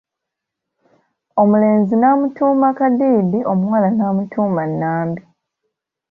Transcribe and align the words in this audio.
Omulenzi 1.41 1.95
n'amutuuma 1.97 2.69
Kadiidi 2.77 3.39
omuwala 3.51 3.89
n'amutuuma 3.93 4.63
Nambi. 4.79 5.23